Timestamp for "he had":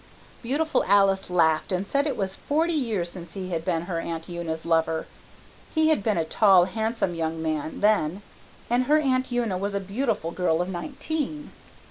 3.33-3.63, 5.75-6.01